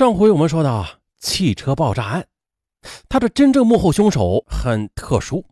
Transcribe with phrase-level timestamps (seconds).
[0.00, 2.26] 上回我们说到啊汽车爆炸案，
[3.10, 5.44] 他的真正幕后凶手很特殊，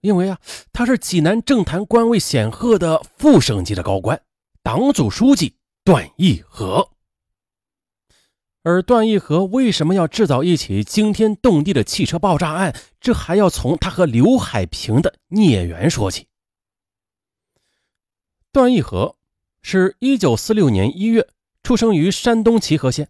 [0.00, 0.38] 因为啊，
[0.72, 4.22] 他是济南政坛官位显赫的副省级的高官，
[4.62, 6.88] 党组书记段义和。
[8.62, 12.72] 而段义和为什么要制造一起惊天动地的汽车爆炸案？
[13.00, 16.28] 这还要从他和刘海平的孽缘说起。
[18.52, 19.16] 段义和
[19.62, 21.28] 是一九四六年一月
[21.64, 23.08] 出生于山东齐河县。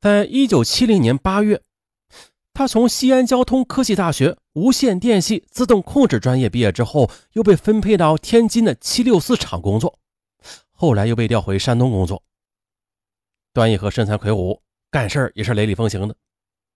[0.00, 1.60] 在一九七零年八月，
[2.54, 9.98] 他从西安交通科技大学无线电系自动控制专业毕业之后，又被分配到天津的七六四厂工作，
[10.70, 12.22] 后来又被调回山东工作。
[13.52, 16.14] 段义和身材魁梧，干事也是雷厉风行的，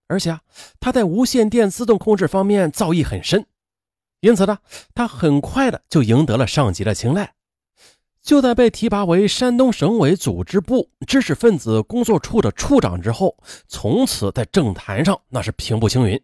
[0.08, 0.40] 而且啊，
[0.80, 3.46] 他在无线电自动控制方面造诣很深，
[4.18, 4.58] 因此呢，
[4.96, 7.34] 他很快的就赢得了上级的青睐。
[8.22, 13.36] 就在被提拔为山东省委组织部知识分子工作处的处长之后，
[13.66, 16.22] 从此在政坛上那是平步青云。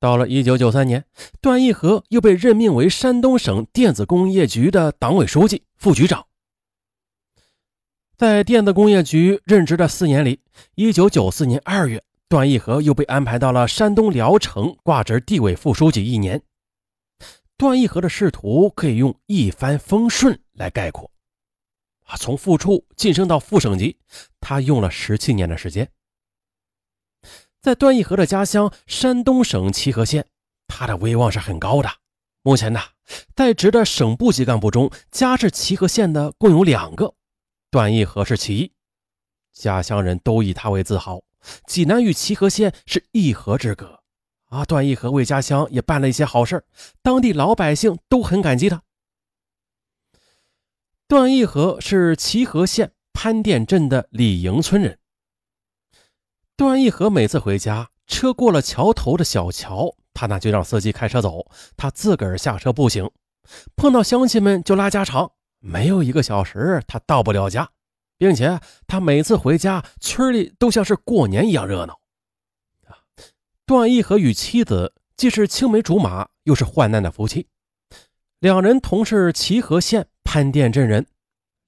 [0.00, 1.04] 到了一九九三年，
[1.40, 6.26] 段义和又被任命为山东省电子工业局的党委书记、副局长。
[8.16, 10.40] 在电子工业局任职的四年里，
[10.74, 16.42] 一九九四年二月，段义和又被安排到了山东聊城挂职地委副书记一年。
[17.60, 21.10] 段义和的仕途可以用一帆风顺来概括，
[22.06, 23.98] 啊，从副处晋升到副省级，
[24.40, 25.92] 他用了十七年的时间。
[27.60, 30.26] 在段义和的家乡山东省齐河县，
[30.68, 31.90] 他的威望是很高的。
[32.40, 32.80] 目前呢，
[33.36, 37.12] 在职的省部级干部中，家是齐河县的共有两个，
[37.70, 38.72] 段义和是其一，
[39.52, 41.22] 家乡人都以他为自豪。
[41.66, 43.99] 济南与齐河县是一河之隔。
[44.50, 46.64] 啊，段义和为家乡也办了一些好事
[47.02, 48.82] 当地老百姓都很感激他。
[51.08, 54.98] 段义和是齐河县潘店镇的李营村人。
[56.56, 63.08] 段义和每次回家，车过了桥头的小桥，他那就让司机开车走，他自个儿下车步行。
[63.76, 65.30] 碰到乡亲们就拉家常，
[65.60, 67.70] 没有一个小时他到不了家，
[68.18, 71.99] 并且他每次回家，村里都像是过年一样热闹。
[73.70, 77.46] 段义和与妻子既是青梅竹马，又是患难的夫妻。
[78.40, 81.06] 两人同是齐河县潘店镇人，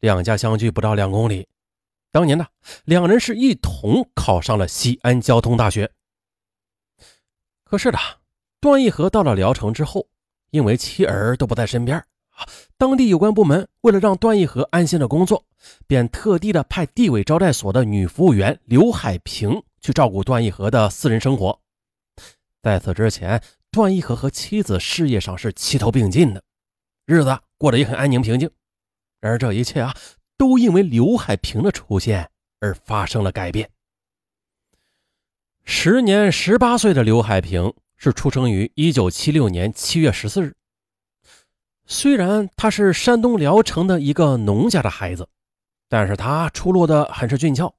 [0.01, 1.47] 两家相距不到两公里。
[2.11, 2.45] 当年呢，
[2.85, 5.93] 两人是一同考上了西安交通大学。
[7.62, 7.99] 可是呢，
[8.61, 10.09] 段义和到了聊城之后，
[10.51, 12.05] 因为妻儿都不在身边，
[12.77, 15.45] 当地有关部门为了让段义和安心的工作，
[15.87, 21.62] 便特地的派地委招待所的女服务员刘海平去照顾段义和的私人生活。
[22.62, 23.43] 在此之前，
[23.73, 26.45] 段义和和妻子事业上是齐头并进的，
[27.06, 28.49] 日子过得也很安宁平静。
[29.21, 29.93] 然而这一切啊，
[30.37, 32.31] 都因为刘海平的出现
[32.61, 33.69] 而发生了改变。
[35.65, 40.55] 时年十八岁的刘海平是出生于一九七六年七月十四日。
[41.84, 45.29] 虽然他是山东聊城的一个农家的孩子，
[45.89, 47.75] 但是他出落的很是俊俏。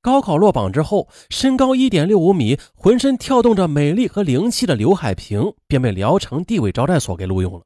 [0.00, 7.64] 高考落榜之后，身高一点六五米，浑身跳动着美丽和灵气的刘海平便被聊城地委招待所给录用了。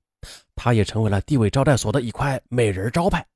[0.55, 3.27] 他也成为了地委招待所的一块美人招牌，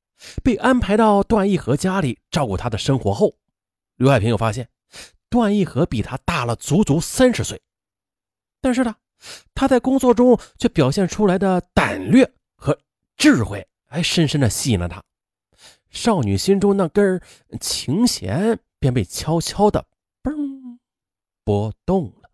[0.42, 3.34] 被安排到段义和家里照顾他的生活后，
[3.96, 4.68] 刘海平又发现
[5.30, 7.60] 段义和比他大了足足三十岁，
[8.60, 8.94] 但是呢，
[9.54, 12.78] 他在工作中却表现出来的胆略和
[13.16, 15.02] 智慧，还深深的吸引了他。
[15.94, 17.22] 少女心中那根
[17.60, 19.86] 琴弦便被悄悄的
[20.22, 20.76] 嘣
[21.44, 22.28] 拨动了。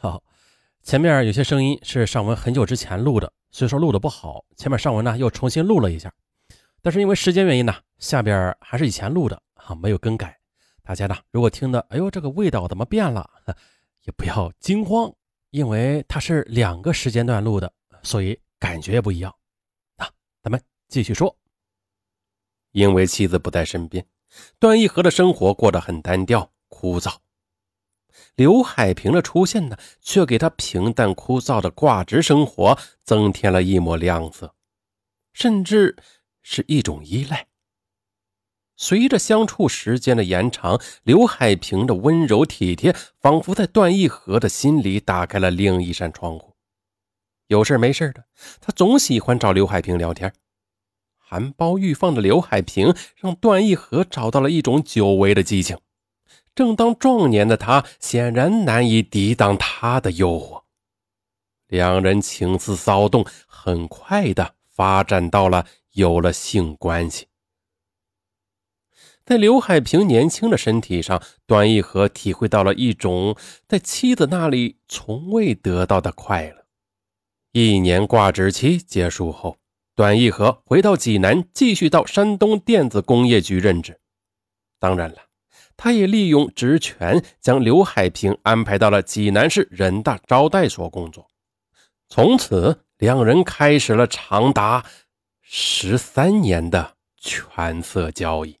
[0.00, 0.22] 好，
[0.82, 4.44] 前面有些声音是尚文很久之前录的，所以说录的不好。
[4.56, 6.12] 前面尚文呢又重新录了一下，
[6.82, 10.36] 但是因为时间原因呢，下边还是以前录的啊，没有更改。
[10.82, 13.30] 大家呢如果听的，哎呦这个味道怎么变了，
[14.02, 15.14] 也不要惊慌，
[15.50, 17.72] 因为它是两个时间段录的，
[18.02, 19.32] 所以感觉也不一样。
[19.98, 20.10] 啊，
[20.42, 21.34] 咱们继续说。
[22.72, 24.04] 因为妻子不在身边，
[24.58, 27.16] 段义和的生活过得很单调枯燥。
[28.34, 34.54] 刘海平的出现呢，却给他平淡枯燥的挂职生活增添了一抹亮色，
[35.32, 35.96] 甚至
[36.42, 37.46] 是一种依赖。
[38.76, 46.56] 随着相处时间的延长，刘海平的温柔体贴，仿佛在段义和的心里打开了另一扇窗户。
[47.48, 48.24] 有事没事的，
[48.60, 50.32] 他总喜欢找刘海平聊天。
[51.32, 55.78] 含苞欲放的刘海平让段义和找到了一种久违的激情。
[56.54, 60.64] 正当壮年的他显然难以抵挡他的诱惑，
[61.68, 67.28] 两人情思骚动，很快的发展到了有了性关系。
[69.24, 73.34] 在刘海平年轻的身体上，段义和体会到了一种
[73.66, 76.66] 在妻子那里从未得到的快乐。
[77.52, 79.56] 一年挂职期结束后，
[79.94, 84.00] 段义和回到济南，继续到山东电子工业局任职。
[84.78, 85.16] 当然了，
[85.76, 91.28] 他也利用职权将刘海平安排到了济南市人大招待所工作。
[92.08, 94.84] 从此，两人开始了长达
[95.40, 98.58] 十三年的权色交易。